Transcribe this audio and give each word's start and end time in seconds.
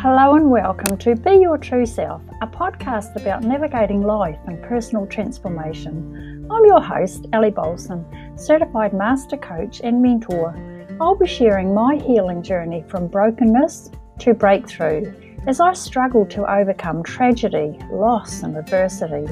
Hello 0.00 0.36
and 0.36 0.48
welcome 0.48 0.96
to 0.98 1.16
Be 1.16 1.38
Your 1.38 1.58
True 1.58 1.84
Self, 1.84 2.22
a 2.40 2.46
podcast 2.46 3.20
about 3.20 3.42
navigating 3.42 4.00
life 4.00 4.38
and 4.46 4.62
personal 4.62 5.08
transformation. 5.08 6.46
I'm 6.48 6.64
your 6.66 6.80
host, 6.80 7.26
Ellie 7.32 7.50
Bolson, 7.50 8.04
certified 8.38 8.92
master 8.92 9.36
coach 9.36 9.80
and 9.82 10.00
mentor. 10.00 10.54
I'll 11.00 11.16
be 11.16 11.26
sharing 11.26 11.74
my 11.74 11.96
healing 11.96 12.44
journey 12.44 12.84
from 12.86 13.08
brokenness 13.08 13.90
to 14.20 14.34
breakthrough 14.34 15.12
as 15.48 15.58
I 15.58 15.72
struggle 15.72 16.24
to 16.26 16.48
overcome 16.48 17.02
tragedy, 17.02 17.76
loss, 17.90 18.44
and 18.44 18.56
adversity. 18.56 19.26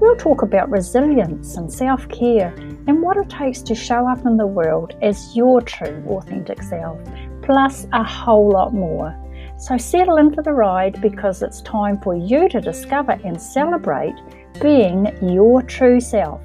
We'll 0.00 0.16
talk 0.16 0.42
about 0.42 0.70
resilience 0.70 1.56
and 1.56 1.72
self 1.72 2.06
care 2.10 2.52
and 2.88 3.00
what 3.00 3.16
it 3.16 3.30
takes 3.30 3.62
to 3.62 3.74
show 3.74 4.06
up 4.06 4.26
in 4.26 4.36
the 4.36 4.46
world 4.46 4.96
as 5.00 5.34
your 5.34 5.62
true, 5.62 6.04
authentic 6.10 6.62
self, 6.62 7.00
plus 7.40 7.86
a 7.94 8.04
whole 8.04 8.50
lot 8.50 8.74
more. 8.74 9.18
So 9.56 9.78
settle 9.78 10.16
into 10.16 10.42
the 10.42 10.52
ride 10.52 11.00
because 11.00 11.40
it's 11.40 11.62
time 11.62 12.00
for 12.00 12.16
you 12.16 12.48
to 12.48 12.60
discover 12.60 13.12
and 13.24 13.40
celebrate 13.40 14.16
being 14.60 15.16
your 15.22 15.62
true 15.62 16.00
self. 16.00 16.42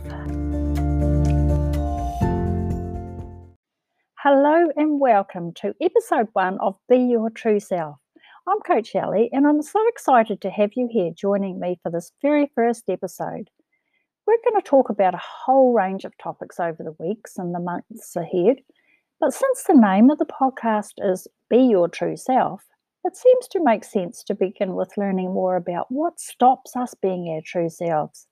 Hello 4.19 4.69
and 4.75 4.99
welcome 4.99 5.53
to 5.55 5.73
episode 5.81 6.27
one 6.33 6.59
of 6.59 6.77
Be 6.87 6.97
Your 6.97 7.31
True 7.31 7.59
Self. 7.59 7.97
I'm 8.47 8.59
Coach 8.59 8.95
Ellie 8.95 9.29
and 9.33 9.47
I'm 9.47 9.63
so 9.63 9.79
excited 9.87 10.39
to 10.41 10.51
have 10.51 10.71
you 10.75 10.87
here 10.91 11.09
joining 11.11 11.59
me 11.59 11.79
for 11.81 11.91
this 11.91 12.11
very 12.21 12.51
first 12.53 12.83
episode. 12.89 13.49
We're 14.27 14.37
going 14.45 14.61
to 14.61 14.69
talk 14.69 14.91
about 14.91 15.15
a 15.15 15.21
whole 15.45 15.73
range 15.73 16.05
of 16.05 16.15
topics 16.19 16.59
over 16.59 16.83
the 16.83 16.95
weeks 17.03 17.37
and 17.37 17.55
the 17.55 17.59
months 17.59 18.15
ahead. 18.15 18.57
But 19.19 19.33
since 19.33 19.63
the 19.63 19.73
name 19.73 20.11
of 20.11 20.19
the 20.19 20.25
podcast 20.25 20.93
is 20.99 21.27
Be 21.49 21.57
Your 21.57 21.89
True 21.89 22.15
Self, 22.15 22.63
it 23.09 23.17
seems 23.17 23.47
to 23.47 23.63
make 23.63 23.83
sense 23.83 24.21
to 24.21 24.35
begin 24.35 24.75
with 24.75 24.95
learning 24.95 25.33
more 25.33 25.55
about 25.55 25.91
what 25.91 26.19
stops 26.19 26.75
us 26.75 26.93
being 26.93 27.27
our 27.29 27.41
true 27.43 27.67
selves. 27.67 28.27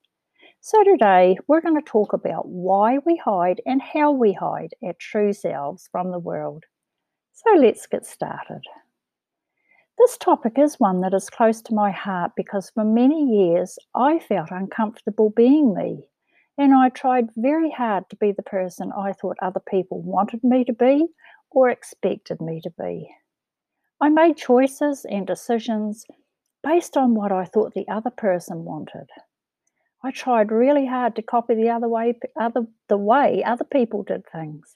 So, 0.61 0.83
today 0.83 1.39
we're 1.47 1.61
going 1.61 1.81
to 1.81 1.91
talk 1.91 2.13
about 2.13 2.47
why 2.47 2.99
we 3.03 3.15
hide 3.17 3.59
and 3.65 3.81
how 3.81 4.11
we 4.11 4.33
hide 4.33 4.75
our 4.83 4.93
true 4.99 5.33
selves 5.33 5.89
from 5.91 6.11
the 6.11 6.19
world. 6.19 6.65
So, 7.33 7.55
let's 7.55 7.87
get 7.87 8.05
started. 8.05 8.61
This 9.97 10.15
topic 10.15 10.59
is 10.59 10.79
one 10.79 11.01
that 11.01 11.15
is 11.15 11.27
close 11.27 11.59
to 11.63 11.73
my 11.73 11.89
heart 11.89 12.33
because 12.37 12.69
for 12.69 12.83
many 12.83 13.23
years 13.23 13.79
I 13.95 14.19
felt 14.19 14.51
uncomfortable 14.51 15.31
being 15.31 15.73
me, 15.73 16.07
and 16.55 16.71
I 16.75 16.89
tried 16.89 17.29
very 17.35 17.71
hard 17.71 18.11
to 18.11 18.15
be 18.15 18.31
the 18.31 18.43
person 18.43 18.91
I 18.95 19.13
thought 19.13 19.37
other 19.41 19.61
people 19.71 20.03
wanted 20.03 20.43
me 20.43 20.65
to 20.65 20.73
be 20.73 21.07
or 21.49 21.71
expected 21.71 22.39
me 22.39 22.61
to 22.61 22.69
be. 22.77 23.09
I 23.99 24.09
made 24.09 24.37
choices 24.37 25.05
and 25.09 25.25
decisions 25.25 26.05
based 26.63 26.97
on 26.97 27.15
what 27.15 27.31
I 27.31 27.45
thought 27.45 27.73
the 27.73 27.87
other 27.87 28.11
person 28.11 28.63
wanted. 28.63 29.07
I 30.03 30.11
tried 30.11 30.51
really 30.51 30.85
hard 30.85 31.15
to 31.15 31.23
copy 31.23 31.55
the 31.55 31.69
other 31.69 31.89
way 31.89 32.19
other 32.39 32.67
the 32.87 32.97
way 32.97 33.43
other 33.43 33.63
people 33.63 34.03
did 34.03 34.23
things. 34.31 34.75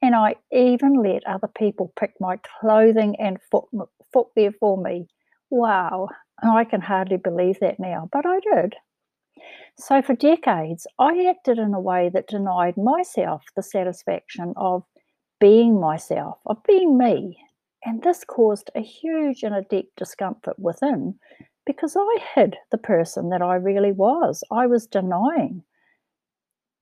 And 0.00 0.14
I 0.14 0.36
even 0.50 0.94
let 1.02 1.26
other 1.26 1.48
people 1.48 1.92
pick 1.98 2.14
my 2.20 2.38
clothing 2.60 3.16
and 3.18 3.38
foot, 3.50 3.64
footwear 4.12 4.52
for 4.52 4.76
me. 4.76 5.08
Wow, 5.50 6.08
I 6.42 6.64
can 6.64 6.80
hardly 6.80 7.16
believe 7.18 7.60
that 7.60 7.78
now, 7.78 8.08
but 8.12 8.24
I 8.26 8.40
did. 8.40 8.74
So 9.78 10.02
for 10.02 10.14
decades, 10.14 10.86
I 10.98 11.26
acted 11.26 11.58
in 11.58 11.74
a 11.74 11.80
way 11.80 12.10
that 12.12 12.28
denied 12.28 12.76
myself 12.76 13.42
the 13.56 13.62
satisfaction 13.62 14.54
of 14.56 14.84
being 15.40 15.80
myself, 15.80 16.38
of 16.46 16.62
being 16.66 16.96
me, 16.96 17.38
and 17.84 18.02
this 18.02 18.24
caused 18.24 18.70
a 18.74 18.80
huge 18.80 19.42
and 19.42 19.54
a 19.54 19.62
deep 19.62 19.90
discomfort 19.96 20.58
within 20.58 21.18
because 21.66 21.96
I 21.98 22.18
hid 22.34 22.56
the 22.70 22.78
person 22.78 23.30
that 23.30 23.42
I 23.42 23.54
really 23.56 23.92
was. 23.92 24.42
I 24.50 24.66
was 24.66 24.86
denying 24.86 25.62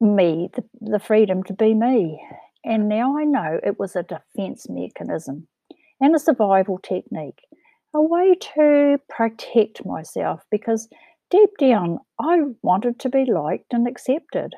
me 0.01 0.51
the, 0.55 0.65
the 0.81 0.99
freedom 0.99 1.43
to 1.45 1.53
be 1.53 1.75
me. 1.75 2.21
And 2.65 2.89
now 2.89 3.19
I 3.19 3.25
know 3.25 3.61
it 3.63 3.79
was 3.79 3.97
a 3.97 4.05
defense 4.05 4.69
mechanism 4.69 5.49
and 6.01 6.15
a 6.15 6.19
survival 6.19 6.79
technique, 6.79 7.41
a 7.95 8.01
way 8.01 8.35
to 8.55 8.99
protect 9.09 9.85
myself 9.85 10.43
because 10.51 10.89
deep 11.31 11.51
down 11.59 11.99
I 12.21 12.43
wanted 12.63 13.01
to 13.01 13.09
be 13.09 13.25
liked 13.25 13.73
and 13.73 13.89
accepted. 13.89 14.55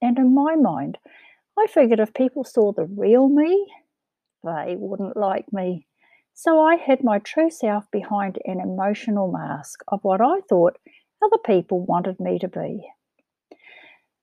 And 0.00 0.18
in 0.18 0.34
my 0.34 0.54
mind, 0.54 0.98
I 1.58 1.66
figured 1.66 1.98
if 1.98 2.14
people 2.14 2.44
saw 2.44 2.72
the 2.72 2.84
real 2.84 3.28
me, 3.28 3.66
they 4.44 4.76
wouldn't 4.78 5.16
like 5.16 5.52
me. 5.52 5.87
So 6.40 6.60
I 6.60 6.76
hid 6.76 7.02
my 7.02 7.18
true 7.18 7.50
self 7.50 7.90
behind 7.90 8.38
an 8.44 8.60
emotional 8.60 9.28
mask 9.28 9.80
of 9.88 10.04
what 10.04 10.20
I 10.20 10.38
thought 10.48 10.78
other 11.20 11.38
people 11.44 11.84
wanted 11.84 12.20
me 12.20 12.38
to 12.38 12.46
be. 12.46 12.86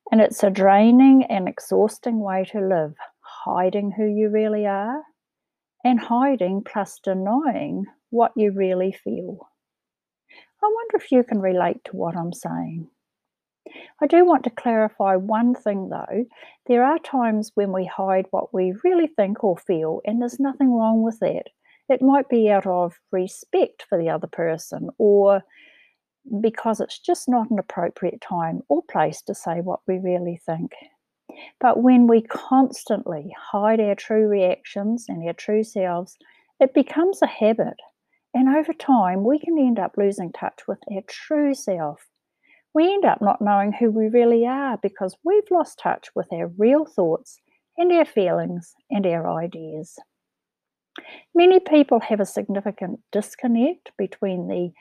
And 0.09 0.21
it's 0.21 0.41
a 0.41 0.49
draining 0.49 1.25
and 1.25 1.49
exhausting 1.49 2.21
way 2.21 2.45
to 2.53 2.61
live, 2.61 2.95
hiding 3.19 3.91
who 3.91 4.05
you 4.05 4.29
really 4.29 4.65
are 4.65 5.03
and 5.83 5.99
hiding 5.99 6.63
plus 6.63 7.01
denying 7.03 7.83
what 8.11 8.31
you 8.37 8.53
really 8.53 8.93
feel. 8.93 9.49
I 10.63 10.71
wonder 10.73 10.95
if 10.95 11.11
you 11.11 11.21
can 11.21 11.41
relate 11.41 11.83
to 11.83 11.97
what 11.97 12.15
I'm 12.15 12.31
saying. 12.31 12.87
I 14.01 14.07
do 14.07 14.23
want 14.23 14.45
to 14.45 14.51
clarify 14.51 15.17
one 15.17 15.53
thing 15.53 15.89
though. 15.89 16.27
There 16.67 16.85
are 16.85 16.97
times 16.97 17.51
when 17.55 17.73
we 17.73 17.83
hide 17.83 18.27
what 18.31 18.53
we 18.53 18.73
really 18.85 19.07
think 19.07 19.43
or 19.43 19.57
feel, 19.57 19.99
and 20.05 20.21
there's 20.21 20.39
nothing 20.39 20.71
wrong 20.71 21.03
with 21.03 21.19
that. 21.19 21.47
It 21.89 22.01
might 22.01 22.29
be 22.29 22.49
out 22.49 22.65
of 22.65 22.99
respect 23.11 23.85
for 23.87 23.97
the 23.97 24.09
other 24.09 24.27
person 24.27 24.89
or 24.97 25.43
because 26.41 26.79
it's 26.79 26.99
just 26.99 27.29
not 27.29 27.51
an 27.51 27.59
appropriate 27.59 28.21
time 28.21 28.61
or 28.67 28.81
place 28.91 29.21
to 29.23 29.35
say 29.35 29.61
what 29.61 29.81
we 29.87 29.99
really 29.99 30.41
think. 30.45 30.71
But 31.59 31.81
when 31.83 32.07
we 32.07 32.21
constantly 32.21 33.35
hide 33.37 33.79
our 33.79 33.95
true 33.95 34.27
reactions 34.27 35.05
and 35.07 35.25
our 35.27 35.33
true 35.33 35.63
selves, 35.63 36.17
it 36.59 36.73
becomes 36.73 37.21
a 37.21 37.27
habit. 37.27 37.79
And 38.33 38.49
over 38.49 38.73
time, 38.73 39.23
we 39.23 39.39
can 39.39 39.57
end 39.57 39.79
up 39.79 39.93
losing 39.97 40.31
touch 40.31 40.61
with 40.67 40.79
our 40.91 41.01
true 41.07 41.53
self. 41.53 42.07
We 42.73 42.93
end 42.93 43.05
up 43.05 43.21
not 43.21 43.41
knowing 43.41 43.71
who 43.71 43.91
we 43.91 44.09
really 44.09 44.45
are 44.45 44.77
because 44.77 45.15
we've 45.23 45.49
lost 45.51 45.79
touch 45.79 46.09
with 46.15 46.27
our 46.33 46.47
real 46.57 46.85
thoughts 46.85 47.37
and 47.77 47.91
our 47.91 48.05
feelings 48.05 48.73
and 48.89 49.05
our 49.05 49.31
ideas. 49.31 49.97
Many 51.33 51.59
people 51.59 51.99
have 51.99 52.19
a 52.19 52.25
significant 52.25 52.99
disconnect 53.11 53.91
between 53.97 54.47
the, 54.47 54.71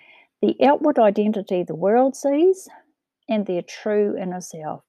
the 0.41 0.57
outward 0.65 0.99
identity 0.99 1.63
the 1.63 1.75
world 1.75 2.17
sees 2.17 2.69
and 3.29 3.47
their 3.47 3.63
true 3.63 4.17
inner 4.17 4.41
self. 4.41 4.85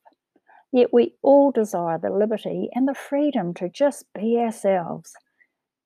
Yet 0.71 0.93
we 0.93 1.15
all 1.21 1.51
desire 1.51 1.97
the 1.97 2.09
liberty 2.09 2.69
and 2.73 2.87
the 2.87 2.93
freedom 2.93 3.53
to 3.55 3.69
just 3.69 4.05
be 4.13 4.37
ourselves. 4.37 5.13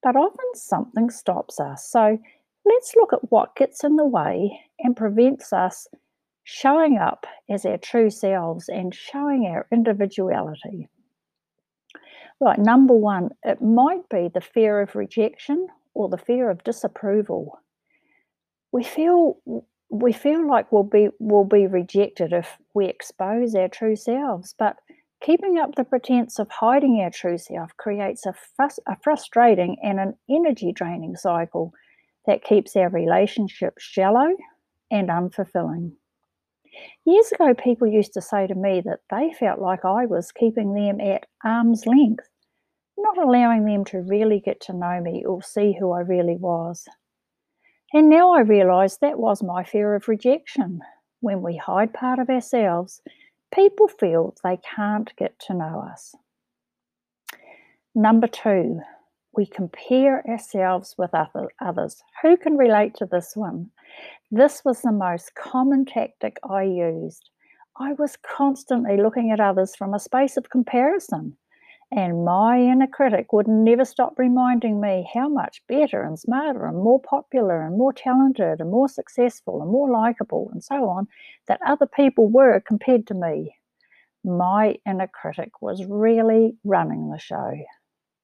But 0.01 0.15
often 0.15 0.55
something 0.55 1.09
stops 1.09 1.59
us. 1.59 1.87
So 1.89 2.17
let's 2.65 2.95
look 2.95 3.13
at 3.13 3.31
what 3.31 3.55
gets 3.55 3.83
in 3.83 3.97
the 3.97 4.05
way 4.05 4.59
and 4.79 4.95
prevents 4.95 5.53
us 5.53 5.87
showing 6.43 6.97
up 6.97 7.27
as 7.49 7.65
our 7.65 7.77
true 7.77 8.09
selves 8.09 8.67
and 8.69 8.95
showing 8.95 9.45
our 9.45 9.67
individuality. 9.71 10.89
Right, 12.41 12.57
number 12.57 12.93
one, 12.93 13.31
it 13.43 13.61
might 13.61 14.07
be 14.09 14.29
the 14.33 14.41
fear 14.41 14.81
of 14.81 14.95
rejection 14.95 15.67
or 15.93 16.07
the 16.07 16.17
fear 16.17 16.49
of 16.49 16.63
disapproval. 16.63 17.59
We 18.71 18.83
feel 18.83 19.37
we 19.89 20.13
feel 20.13 20.47
like 20.47 20.71
we'll 20.71 20.83
be 20.83 21.09
we'll 21.19 21.43
be 21.43 21.67
rejected 21.67 22.31
if 22.31 22.57
we 22.73 22.85
expose 22.85 23.55
our 23.55 23.67
true 23.67 23.95
selves, 23.95 24.55
but 24.57 24.77
keeping 25.21 25.57
up 25.57 25.75
the 25.75 25.83
pretense 25.83 26.39
of 26.39 26.49
hiding 26.49 27.01
our 27.01 27.09
true 27.09 27.37
self 27.37 27.75
creates 27.75 28.25
a, 28.25 28.33
frus- 28.33 28.79
a 28.87 28.95
frustrating 29.03 29.75
and 29.83 29.99
an 29.99 30.13
energy 30.29 30.71
draining 30.71 31.15
cycle 31.15 31.73
that 32.25 32.43
keeps 32.43 32.75
our 32.75 32.89
relationship 32.89 33.73
shallow 33.79 34.29
and 34.91 35.09
unfulfilling. 35.09 35.91
Years 37.05 37.31
ago, 37.31 37.53
people 37.53 37.87
used 37.87 38.13
to 38.13 38.21
say 38.21 38.47
to 38.47 38.55
me 38.55 38.81
that 38.81 38.99
they 39.09 39.33
felt 39.33 39.59
like 39.59 39.85
I 39.85 40.05
was 40.05 40.31
keeping 40.31 40.73
them 40.73 41.01
at 41.01 41.25
arm's 41.43 41.85
length 41.85 42.29
not 43.01 43.17
allowing 43.17 43.65
them 43.65 43.85
to 43.85 44.01
really 44.01 44.39
get 44.39 44.61
to 44.61 44.73
know 44.73 45.01
me 45.01 45.23
or 45.25 45.41
see 45.41 45.75
who 45.79 45.91
I 45.91 46.01
really 46.01 46.35
was. 46.35 46.87
And 47.93 48.09
now 48.09 48.33
I 48.33 48.41
realise 48.41 48.97
that 48.97 49.17
was 49.19 49.41
my 49.41 49.63
fear 49.63 49.95
of 49.95 50.07
rejection. 50.07 50.81
When 51.21 51.41
we 51.41 51.57
hide 51.57 51.93
part 51.93 52.19
of 52.19 52.29
ourselves, 52.29 53.01
people 53.53 53.87
feel 53.87 54.35
they 54.43 54.57
can't 54.75 55.11
get 55.17 55.39
to 55.47 55.53
know 55.53 55.85
us. 55.91 56.15
Number 57.95 58.27
two, 58.27 58.81
we 59.39 59.47
compare 59.47 60.27
ourselves 60.29 60.95
with 60.99 61.15
other, 61.15 61.49
others. 61.61 62.03
Who 62.23 62.37
can 62.37 62.57
relate 62.57 62.95
to 62.97 63.07
this 63.07 63.37
one? 63.37 63.71
This 64.31 64.65
was 64.65 64.81
the 64.83 64.91
most 64.93 65.35
common 65.35 65.85
tactic 65.85 66.37
I 66.49 66.63
used. 66.63 67.31
I 67.79 67.93
was 67.93 68.17
constantly 68.17 68.97
looking 68.97 69.31
at 69.31 69.39
others 69.41 69.75
from 69.77 69.95
a 69.95 69.99
space 69.99 70.37
of 70.37 70.51
comparison 70.51 71.37
And 71.91 72.25
my 72.25 72.59
inner 72.59 72.87
critic 72.87 73.33
would 73.33 73.47
never 73.47 73.85
stop 73.85 74.15
reminding 74.19 74.81
me 74.81 75.09
how 75.13 75.29
much 75.29 75.63
better 75.67 76.03
and 76.03 76.19
smarter 76.19 76.67
and 76.67 76.77
more 76.77 77.01
popular 77.01 77.63
and 77.63 77.77
more 77.77 77.93
talented 77.93 78.61
and 78.61 78.71
more 78.71 78.89
successful 78.89 79.61
and 79.61 79.71
more 79.71 79.89
likable 79.91 80.49
and 80.53 80.63
so 80.63 80.89
on 80.89 81.07
that 81.47 81.61
other 81.65 81.87
people 81.87 82.29
were 82.29 82.59
compared 82.59 83.07
to 83.07 83.15
me. 83.15 83.55
My 84.23 84.77
inner 84.85 85.07
critic 85.07 85.61
was 85.61 85.85
really 85.85 86.57
running 86.63 87.11
the 87.11 87.19
show. 87.19 87.53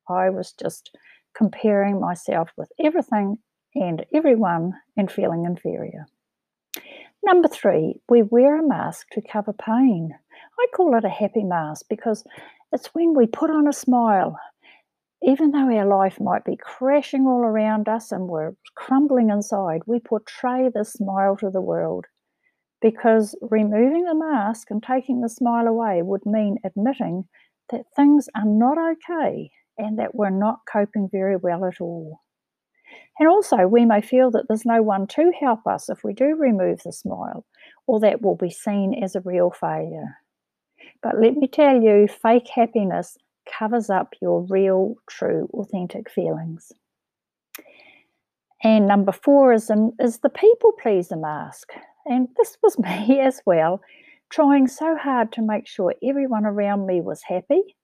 I 0.09 0.29
was 0.29 0.53
just 0.53 0.95
comparing 1.35 1.99
myself 1.99 2.49
with 2.57 2.69
everything 2.83 3.37
and 3.75 4.05
everyone 4.13 4.73
and 4.97 5.11
feeling 5.11 5.45
inferior. 5.45 6.05
Number 7.23 7.47
three, 7.47 7.99
we 8.07 8.21
wear 8.21 8.59
a 8.59 8.67
mask 8.67 9.07
to 9.13 9.21
cover 9.21 9.53
pain. 9.53 10.11
I 10.59 10.67
call 10.75 10.95
it 10.95 11.03
a 11.03 11.09
happy 11.09 11.43
mask 11.43 11.87
because 11.89 12.23
it's 12.71 12.93
when 12.93 13.13
we 13.15 13.25
put 13.25 13.49
on 13.49 13.67
a 13.67 13.73
smile, 13.73 14.37
even 15.23 15.51
though 15.51 15.75
our 15.75 15.87
life 15.87 16.19
might 16.19 16.45
be 16.45 16.55
crashing 16.55 17.25
all 17.25 17.41
around 17.41 17.89
us 17.89 18.11
and 18.11 18.27
we're 18.27 18.53
crumbling 18.75 19.29
inside, 19.29 19.81
we 19.87 19.99
portray 19.99 20.69
the 20.69 20.85
smile 20.85 21.35
to 21.37 21.49
the 21.49 21.61
world. 21.61 22.05
Because 22.81 23.35
removing 23.41 24.03
the 24.03 24.13
mask 24.13 24.69
and 24.69 24.83
taking 24.83 25.21
the 25.21 25.29
smile 25.29 25.67
away 25.67 26.01
would 26.03 26.25
mean 26.25 26.57
admitting 26.63 27.27
that 27.71 27.85
things 27.95 28.29
are 28.35 28.45
not 28.45 28.77
okay 28.77 29.49
and 29.77 29.99
that 29.99 30.15
we're 30.15 30.29
not 30.29 30.59
coping 30.71 31.09
very 31.11 31.35
well 31.35 31.65
at 31.65 31.81
all. 31.81 32.21
And 33.19 33.27
also, 33.27 33.67
we 33.67 33.85
may 33.85 34.01
feel 34.01 34.29
that 34.31 34.45
there's 34.47 34.65
no 34.65 34.81
one 34.81 35.07
to 35.07 35.31
help 35.39 35.65
us 35.65 35.89
if 35.89 36.03
we 36.03 36.13
do 36.13 36.35
remove 36.35 36.83
the 36.83 36.91
smile, 36.91 37.45
or 37.87 37.99
that 38.01 38.21
will 38.21 38.35
be 38.35 38.49
seen 38.49 38.93
as 39.03 39.15
a 39.15 39.21
real 39.21 39.51
failure. 39.51 40.17
But 41.01 41.19
let 41.19 41.35
me 41.35 41.47
tell 41.47 41.81
you, 41.81 42.07
fake 42.07 42.49
happiness 42.53 43.17
covers 43.45 43.89
up 43.89 44.13
your 44.21 44.45
real, 44.49 44.95
true, 45.09 45.49
authentic 45.53 46.09
feelings. 46.09 46.71
And 48.63 48.87
number 48.87 49.11
four 49.11 49.53
is, 49.53 49.69
an, 49.69 49.93
is 49.99 50.19
the 50.19 50.29
people 50.29 50.73
pleaser 50.81 51.15
mask. 51.15 51.69
And 52.05 52.27
this 52.37 52.57
was 52.63 52.79
me 52.79 53.19
as 53.19 53.41
well, 53.45 53.81
trying 54.29 54.67
so 54.67 54.97
hard 54.97 55.31
to 55.33 55.41
make 55.41 55.67
sure 55.67 55.93
everyone 56.03 56.45
around 56.45 56.85
me 56.85 57.01
was 57.01 57.21
happy. 57.23 57.75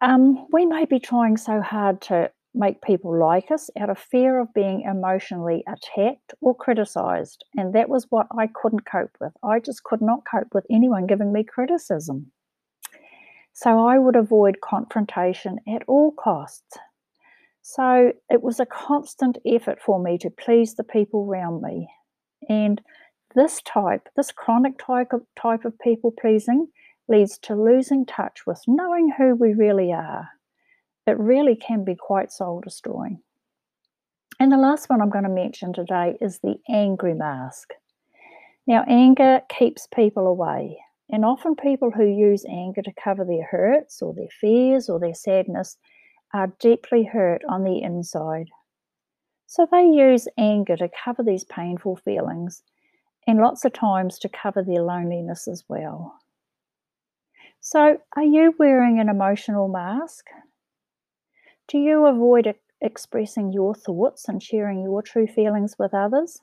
Um, 0.00 0.46
we 0.52 0.66
may 0.66 0.84
be 0.84 0.98
trying 0.98 1.36
so 1.36 1.60
hard 1.60 2.00
to 2.02 2.30
make 2.54 2.82
people 2.82 3.18
like 3.18 3.50
us 3.50 3.70
out 3.78 3.90
of 3.90 3.98
fear 3.98 4.38
of 4.38 4.52
being 4.54 4.82
emotionally 4.82 5.62
attacked 5.68 6.34
or 6.40 6.54
criticized. 6.54 7.44
And 7.56 7.74
that 7.74 7.88
was 7.88 8.06
what 8.10 8.26
I 8.36 8.48
couldn't 8.48 8.86
cope 8.90 9.14
with. 9.20 9.32
I 9.42 9.60
just 9.60 9.84
could 9.84 10.00
not 10.00 10.24
cope 10.30 10.54
with 10.54 10.66
anyone 10.70 11.06
giving 11.06 11.32
me 11.32 11.44
criticism. 11.44 12.32
So 13.52 13.86
I 13.86 13.98
would 13.98 14.16
avoid 14.16 14.60
confrontation 14.60 15.58
at 15.68 15.82
all 15.86 16.12
costs. 16.12 16.76
So 17.62 18.12
it 18.30 18.42
was 18.42 18.60
a 18.60 18.66
constant 18.66 19.38
effort 19.46 19.80
for 19.80 19.98
me 19.98 20.18
to 20.18 20.30
please 20.30 20.74
the 20.74 20.84
people 20.84 21.26
around 21.28 21.62
me. 21.62 21.88
And 22.48 22.80
this 23.34 23.60
type, 23.62 24.08
this 24.16 24.30
chronic 24.30 24.78
type 24.78 25.12
of, 25.12 25.22
type 25.40 25.64
of 25.64 25.78
people 25.78 26.12
pleasing, 26.20 26.68
leads 27.08 27.38
to 27.38 27.54
losing 27.54 28.04
touch 28.04 28.46
with 28.46 28.62
knowing 28.66 29.12
who 29.16 29.34
we 29.34 29.54
really 29.54 29.92
are 29.92 30.30
it 31.06 31.18
really 31.18 31.54
can 31.54 31.84
be 31.84 31.94
quite 31.94 32.32
soul 32.32 32.60
destroying. 32.60 33.22
And 34.40 34.50
the 34.50 34.56
last 34.56 34.90
one 34.90 35.00
I'm 35.00 35.10
going 35.10 35.24
to 35.24 35.30
mention 35.30 35.72
today 35.72 36.16
is 36.20 36.40
the 36.40 36.56
angry 36.68 37.14
mask. 37.14 37.70
Now, 38.66 38.84
anger 38.88 39.40
keeps 39.48 39.86
people 39.94 40.26
away, 40.26 40.78
and 41.08 41.24
often 41.24 41.54
people 41.54 41.92
who 41.92 42.04
use 42.04 42.44
anger 42.48 42.82
to 42.82 42.92
cover 42.92 43.24
their 43.24 43.46
hurts 43.46 44.02
or 44.02 44.12
their 44.12 44.28
fears 44.40 44.88
or 44.88 44.98
their 44.98 45.14
sadness 45.14 45.78
are 46.34 46.52
deeply 46.58 47.04
hurt 47.04 47.42
on 47.48 47.62
the 47.62 47.80
inside. 47.80 48.48
So 49.46 49.66
they 49.70 49.84
use 49.84 50.26
anger 50.36 50.76
to 50.76 50.90
cover 51.04 51.22
these 51.22 51.44
painful 51.44 51.96
feelings 51.96 52.62
and 53.28 53.38
lots 53.38 53.64
of 53.64 53.72
times 53.72 54.18
to 54.18 54.28
cover 54.28 54.64
their 54.64 54.82
loneliness 54.82 55.46
as 55.46 55.64
well. 55.68 56.18
So, 57.68 57.98
are 58.14 58.22
you 58.22 58.54
wearing 58.60 59.00
an 59.00 59.08
emotional 59.08 59.66
mask? 59.66 60.28
Do 61.66 61.78
you 61.78 62.06
avoid 62.06 62.54
expressing 62.80 63.52
your 63.52 63.74
thoughts 63.74 64.28
and 64.28 64.40
sharing 64.40 64.84
your 64.84 65.02
true 65.02 65.26
feelings 65.26 65.74
with 65.76 65.92
others? 65.92 66.40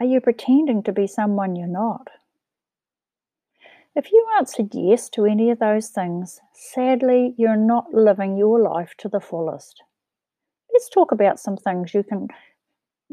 Are 0.00 0.06
you 0.06 0.20
pretending 0.20 0.82
to 0.82 0.92
be 0.92 1.06
someone 1.06 1.54
you're 1.54 1.68
not? 1.68 2.08
If 3.94 4.10
you 4.10 4.26
answered 4.36 4.74
yes 4.74 5.08
to 5.10 5.26
any 5.26 5.48
of 5.48 5.60
those 5.60 5.90
things, 5.90 6.40
sadly, 6.52 7.36
you're 7.38 7.54
not 7.54 7.94
living 7.94 8.36
your 8.36 8.58
life 8.58 8.94
to 8.98 9.08
the 9.08 9.20
fullest. 9.20 9.84
Let's 10.72 10.88
talk 10.88 11.12
about 11.12 11.38
some 11.38 11.56
things 11.56 11.94
you 11.94 12.02
can 12.02 12.26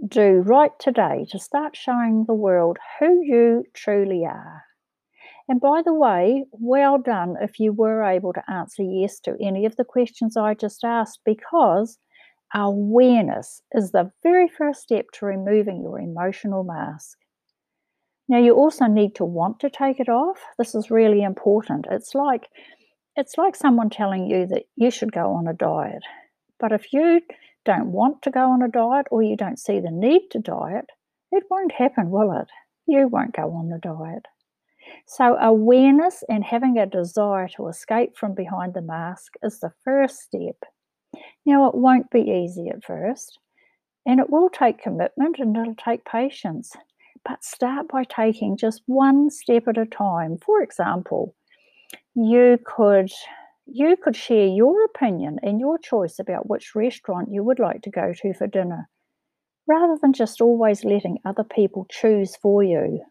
do 0.07 0.41
right 0.43 0.71
today 0.79 1.27
to 1.29 1.37
start 1.37 1.75
showing 1.75 2.25
the 2.25 2.33
world 2.33 2.79
who 2.97 3.21
you 3.21 3.65
truly 3.75 4.25
are. 4.25 4.63
And 5.47 5.61
by 5.61 5.81
the 5.83 5.93
way, 5.93 6.45
well 6.51 6.97
done 6.97 7.35
if 7.39 7.59
you 7.59 7.71
were 7.71 8.03
able 8.03 8.33
to 8.33 8.51
answer 8.51 8.81
yes 8.81 9.19
to 9.21 9.37
any 9.39 9.65
of 9.65 9.75
the 9.75 9.83
questions 9.83 10.35
I 10.35 10.55
just 10.55 10.83
asked, 10.83 11.19
because 11.23 11.99
awareness 12.53 13.61
is 13.73 13.91
the 13.91 14.11
very 14.23 14.47
first 14.47 14.81
step 14.81 15.05
to 15.13 15.25
removing 15.25 15.81
your 15.81 15.99
emotional 15.99 16.63
mask. 16.63 17.17
Now 18.27 18.39
you 18.39 18.55
also 18.55 18.85
need 18.85 19.13
to 19.15 19.25
want 19.25 19.59
to 19.59 19.69
take 19.69 19.99
it 19.99 20.09
off. 20.09 20.39
This 20.57 20.73
is 20.73 20.89
really 20.89 21.21
important. 21.21 21.85
It's 21.91 22.15
like 22.15 22.47
it's 23.15 23.37
like 23.37 23.55
someone 23.55 23.89
telling 23.89 24.25
you 24.25 24.45
that 24.47 24.63
you 24.75 24.91
should 24.91 25.11
go 25.11 25.31
on 25.31 25.47
a 25.47 25.53
diet. 25.53 26.03
But 26.59 26.71
if 26.71 26.91
you 26.91 27.21
don't 27.63 27.91
want 27.91 28.21
to 28.23 28.31
go 28.31 28.49
on 28.51 28.61
a 28.61 28.67
diet 28.67 29.07
or 29.11 29.21
you 29.23 29.37
don't 29.37 29.59
see 29.59 29.79
the 29.79 29.91
need 29.91 30.29
to 30.31 30.39
diet, 30.39 30.85
it 31.31 31.43
won't 31.49 31.71
happen, 31.71 32.09
will 32.09 32.37
it? 32.39 32.47
You 32.87 33.07
won't 33.07 33.35
go 33.35 33.51
on 33.53 33.69
the 33.69 33.79
diet. 33.79 34.25
So, 35.07 35.35
awareness 35.37 36.23
and 36.29 36.43
having 36.43 36.77
a 36.77 36.85
desire 36.85 37.47
to 37.55 37.67
escape 37.67 38.17
from 38.17 38.33
behind 38.33 38.73
the 38.73 38.81
mask 38.81 39.33
is 39.43 39.59
the 39.59 39.71
first 39.83 40.21
step. 40.21 40.57
Now, 41.45 41.67
it 41.69 41.75
won't 41.75 42.09
be 42.09 42.21
easy 42.21 42.69
at 42.69 42.83
first, 42.83 43.39
and 44.05 44.19
it 44.19 44.29
will 44.29 44.49
take 44.49 44.81
commitment 44.81 45.37
and 45.39 45.55
it'll 45.55 45.75
take 45.75 46.05
patience. 46.05 46.73
But 47.27 47.43
start 47.43 47.87
by 47.87 48.03
taking 48.03 48.57
just 48.57 48.83
one 48.85 49.29
step 49.29 49.67
at 49.67 49.77
a 49.77 49.85
time. 49.85 50.37
For 50.37 50.61
example, 50.61 51.35
you 52.15 52.59
could 52.63 53.11
you 53.67 53.95
could 54.01 54.15
share 54.15 54.45
your 54.45 54.85
opinion 54.85 55.39
and 55.41 55.59
your 55.59 55.79
choice 55.79 56.19
about 56.19 56.47
which 56.47 56.75
restaurant 56.75 57.29
you 57.31 57.43
would 57.43 57.57
like 57.57 57.81
to 57.81 57.89
go 57.89 58.13
to 58.13 58.33
for 58.33 58.45
dinner 58.45 58.87
rather 59.67 59.97
than 59.99 60.13
just 60.13 60.39
always 60.39 60.83
letting 60.83 61.17
other 61.25 61.43
people 61.43 61.87
choose 61.89 62.35
for 62.35 62.61
you 62.63 63.01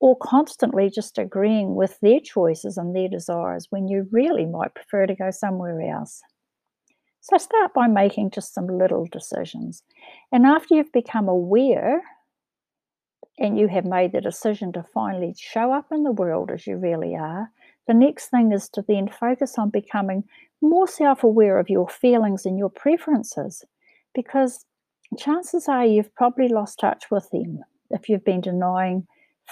or 0.00 0.16
constantly 0.16 0.90
just 0.90 1.18
agreeing 1.18 1.74
with 1.74 1.98
their 2.00 2.20
choices 2.20 2.78
and 2.78 2.96
their 2.96 3.08
desires 3.08 3.66
when 3.70 3.86
you 3.86 4.08
really 4.10 4.46
might 4.46 4.74
prefer 4.74 5.06
to 5.06 5.14
go 5.14 5.30
somewhere 5.30 5.80
else. 5.80 6.22
So 7.20 7.36
start 7.36 7.74
by 7.74 7.86
making 7.86 8.30
just 8.30 8.54
some 8.54 8.66
little 8.66 9.06
decisions. 9.12 9.82
And 10.32 10.46
after 10.46 10.74
you've 10.74 10.92
become 10.92 11.28
aware 11.28 12.02
and 13.38 13.58
you 13.58 13.68
have 13.68 13.84
made 13.84 14.12
the 14.12 14.22
decision 14.22 14.72
to 14.72 14.82
finally 14.94 15.34
show 15.38 15.70
up 15.70 15.86
in 15.92 16.02
the 16.02 16.12
world 16.12 16.50
as 16.50 16.66
you 16.66 16.78
really 16.78 17.14
are, 17.14 17.50
the 17.86 17.94
next 17.94 18.28
thing 18.28 18.52
is 18.52 18.70
to 18.70 18.82
then 18.88 19.06
focus 19.06 19.58
on 19.58 19.68
becoming 19.68 20.24
more 20.62 20.88
self 20.88 21.22
aware 21.22 21.58
of 21.58 21.68
your 21.68 21.88
feelings 21.88 22.46
and 22.46 22.58
your 22.58 22.70
preferences 22.70 23.64
because 24.14 24.64
chances 25.18 25.68
are 25.68 25.84
you've 25.84 26.14
probably 26.14 26.48
lost 26.48 26.78
touch 26.78 27.10
with 27.10 27.28
them 27.30 27.60
if 27.90 28.08
you've 28.08 28.24
been 28.24 28.40
denying 28.40 29.06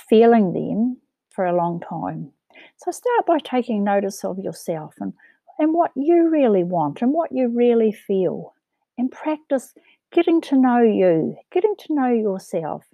feeling 0.09 0.52
them 0.52 0.99
for 1.31 1.47
a 1.47 1.57
long 1.57 1.81
time. 1.81 2.33
So 2.76 2.90
start 2.90 3.26
by 3.26 3.38
taking 3.38 3.85
notice 3.85 4.25
of 4.25 4.38
yourself 4.38 4.95
and, 5.00 5.12
and 5.59 5.73
what 5.75 5.93
you 5.95 6.28
really 6.28 6.64
want 6.64 7.02
and 7.02 7.12
what 7.12 7.33
you 7.33 7.49
really 7.49 7.93
feel. 7.93 8.55
And 8.97 9.11
practice 9.11 9.75
getting 10.12 10.40
to 10.43 10.57
know 10.57 10.81
you, 10.81 11.37
getting 11.52 11.75
to 11.78 11.95
know 11.95 12.11
yourself. 12.11 12.85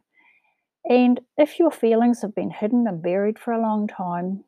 And 0.88 1.20
if 1.38 1.58
your 1.58 1.70
feelings 1.70 2.20
have 2.20 2.34
been 2.34 2.50
hidden 2.50 2.87
and 2.87 3.02
buried 3.02 3.38
for 3.38 3.52
a 3.52 3.62
long 3.62 3.87
time, 3.87 4.44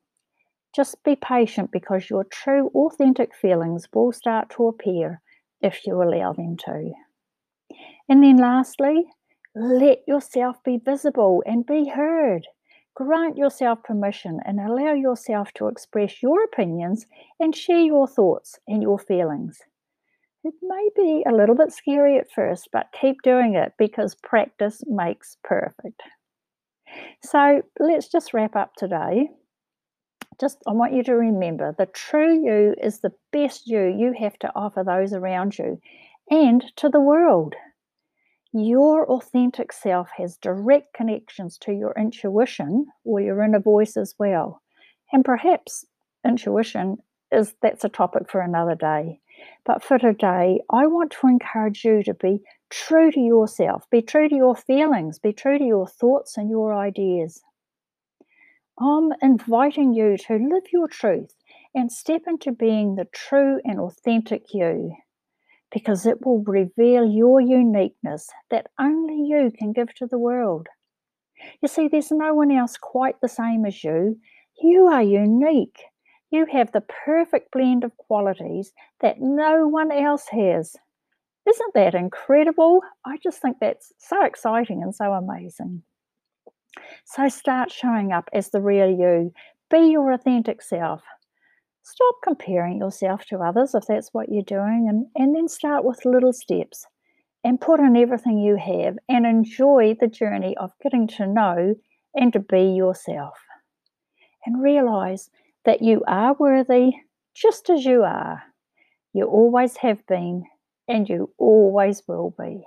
just 0.74 1.02
be 1.02 1.16
patient 1.16 1.70
because 1.70 2.10
your 2.10 2.24
true, 2.24 2.70
authentic 2.74 3.34
feelings 3.34 3.88
will 3.94 4.12
start 4.12 4.50
to 4.50 4.66
appear 4.66 5.22
if 5.62 5.86
you 5.86 6.02
allow 6.02 6.34
them 6.34 6.58
to. 6.58 6.92
And 8.10 8.22
then 8.22 8.36
lastly, 8.36 9.06
let 9.56 10.06
yourself 10.06 10.62
be 10.64 10.76
visible 10.76 11.42
and 11.46 11.64
be 11.64 11.88
heard. 11.88 12.46
Grant 12.94 13.38
yourself 13.38 13.82
permission 13.82 14.38
and 14.44 14.60
allow 14.60 14.92
yourself 14.92 15.50
to 15.54 15.68
express 15.68 16.22
your 16.22 16.44
opinions 16.44 17.06
and 17.40 17.56
share 17.56 17.80
your 17.80 18.06
thoughts 18.06 18.58
and 18.68 18.82
your 18.82 18.98
feelings. 18.98 19.60
It 20.44 20.54
may 20.62 20.90
be 20.94 21.24
a 21.26 21.34
little 21.34 21.54
bit 21.54 21.72
scary 21.72 22.18
at 22.18 22.30
first, 22.30 22.68
but 22.70 22.94
keep 23.00 23.22
doing 23.22 23.54
it 23.54 23.72
because 23.78 24.14
practice 24.14 24.82
makes 24.86 25.38
perfect. 25.42 26.02
So 27.22 27.62
let's 27.80 28.08
just 28.08 28.34
wrap 28.34 28.56
up 28.56 28.74
today. 28.76 29.30
just 30.38 30.58
I 30.66 30.72
want 30.72 30.92
you 30.92 31.02
to 31.04 31.14
remember 31.14 31.74
the 31.78 31.86
true 31.86 32.44
you 32.44 32.74
is 32.82 33.00
the 33.00 33.12
best 33.32 33.66
you 33.66 33.86
you 33.86 34.12
have 34.18 34.38
to 34.40 34.52
offer 34.54 34.84
those 34.84 35.14
around 35.14 35.58
you 35.58 35.80
and 36.30 36.62
to 36.76 36.90
the 36.90 37.00
world. 37.00 37.54
Your 38.58 39.06
authentic 39.10 39.70
self 39.70 40.08
has 40.16 40.38
direct 40.38 40.94
connections 40.94 41.58
to 41.58 41.72
your 41.72 41.92
intuition 41.94 42.86
or 43.04 43.20
your 43.20 43.42
inner 43.42 43.60
voice 43.60 43.98
as 43.98 44.14
well. 44.18 44.62
And 45.12 45.22
perhaps 45.22 45.84
intuition 46.26 46.96
is 47.30 47.54
that's 47.60 47.84
a 47.84 47.90
topic 47.90 48.30
for 48.30 48.40
another 48.40 48.74
day. 48.74 49.20
But 49.66 49.82
for 49.82 49.98
today, 49.98 50.62
I 50.70 50.86
want 50.86 51.10
to 51.20 51.26
encourage 51.26 51.84
you 51.84 52.02
to 52.04 52.14
be 52.14 52.40
true 52.70 53.10
to 53.10 53.20
yourself, 53.20 53.84
be 53.90 54.00
true 54.00 54.26
to 54.26 54.34
your 54.34 54.56
feelings, 54.56 55.18
be 55.18 55.34
true 55.34 55.58
to 55.58 55.64
your 55.64 55.86
thoughts 55.86 56.38
and 56.38 56.48
your 56.48 56.72
ideas. 56.72 57.42
I'm 58.80 59.12
inviting 59.20 59.92
you 59.92 60.16
to 60.28 60.36
live 60.36 60.72
your 60.72 60.88
truth 60.88 61.34
and 61.74 61.92
step 61.92 62.22
into 62.26 62.52
being 62.52 62.94
the 62.94 63.04
true 63.12 63.60
and 63.66 63.78
authentic 63.78 64.54
you 64.54 64.96
because 65.72 66.06
it 66.06 66.24
will 66.24 66.42
reveal 66.44 67.04
your 67.04 67.40
uniqueness 67.40 68.28
that 68.50 68.68
only 68.78 69.28
you 69.28 69.52
can 69.56 69.72
give 69.72 69.94
to 69.94 70.06
the 70.06 70.18
world. 70.18 70.68
You 71.62 71.68
see, 71.68 71.88
there's 71.88 72.10
no 72.10 72.34
one 72.34 72.50
else 72.50 72.76
quite 72.76 73.20
the 73.20 73.28
same 73.28 73.66
as 73.66 73.84
you. 73.84 74.18
You 74.62 74.86
are 74.86 75.02
unique. 75.02 75.80
You 76.30 76.46
have 76.46 76.72
the 76.72 76.80
perfect 76.80 77.52
blend 77.52 77.84
of 77.84 77.96
qualities 77.96 78.72
that 79.00 79.20
no 79.20 79.68
one 79.68 79.92
else 79.92 80.26
has. 80.30 80.74
Isn't 81.48 81.74
that 81.74 81.94
incredible? 81.94 82.80
I 83.04 83.18
just 83.18 83.40
think 83.40 83.58
that's 83.60 83.92
so 83.98 84.24
exciting 84.24 84.82
and 84.82 84.94
so 84.94 85.12
amazing. 85.12 85.82
So 87.04 87.28
start 87.28 87.70
showing 87.70 88.12
up 88.12 88.28
as 88.32 88.50
the 88.50 88.60
real 88.60 88.90
you. 88.90 89.32
Be 89.70 89.90
your 89.90 90.12
authentic 90.12 90.62
self. 90.62 91.02
Stop 91.88 92.16
comparing 92.24 92.78
yourself 92.78 93.24
to 93.26 93.38
others 93.38 93.72
if 93.72 93.86
that's 93.86 94.12
what 94.12 94.28
you're 94.28 94.42
doing, 94.42 94.86
and, 94.88 95.06
and 95.14 95.36
then 95.36 95.46
start 95.46 95.84
with 95.84 96.04
little 96.04 96.32
steps 96.32 96.84
and 97.44 97.60
put 97.60 97.78
in 97.78 97.96
everything 97.96 98.38
you 98.38 98.56
have 98.56 98.98
and 99.08 99.24
enjoy 99.24 99.94
the 99.94 100.08
journey 100.08 100.56
of 100.56 100.72
getting 100.82 101.06
to 101.06 101.28
know 101.28 101.76
and 102.12 102.32
to 102.32 102.40
be 102.40 102.72
yourself. 102.72 103.38
And 104.44 104.60
realize 104.60 105.30
that 105.64 105.80
you 105.80 106.02
are 106.08 106.34
worthy 106.34 106.90
just 107.36 107.70
as 107.70 107.84
you 107.84 108.02
are. 108.02 108.42
You 109.12 109.26
always 109.26 109.76
have 109.76 110.04
been, 110.08 110.42
and 110.88 111.08
you 111.08 111.30
always 111.38 112.02
will 112.08 112.34
be. 112.36 112.64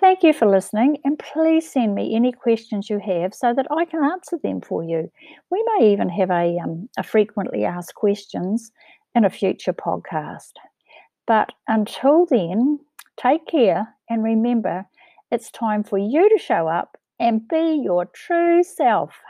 Thank 0.00 0.22
you 0.22 0.32
for 0.32 0.46
listening, 0.48 0.96
and 1.04 1.18
please 1.18 1.70
send 1.70 1.94
me 1.94 2.16
any 2.16 2.32
questions 2.32 2.88
you 2.88 3.00
have 3.00 3.34
so 3.34 3.52
that 3.52 3.66
I 3.70 3.84
can 3.84 4.02
answer 4.02 4.38
them 4.42 4.62
for 4.62 4.82
you. 4.82 5.12
We 5.50 5.62
may 5.76 5.92
even 5.92 6.08
have 6.08 6.30
a, 6.30 6.56
um, 6.58 6.88
a 6.96 7.02
frequently 7.02 7.66
asked 7.66 7.94
questions 7.94 8.72
in 9.14 9.26
a 9.26 9.30
future 9.30 9.74
podcast. 9.74 10.52
But 11.26 11.52
until 11.68 12.24
then, 12.24 12.80
take 13.18 13.46
care 13.46 13.94
and 14.08 14.24
remember 14.24 14.86
it's 15.30 15.50
time 15.50 15.84
for 15.84 15.98
you 15.98 16.30
to 16.30 16.38
show 16.38 16.66
up 16.66 16.96
and 17.18 17.46
be 17.46 17.82
your 17.84 18.06
true 18.06 18.62
self. 18.62 19.20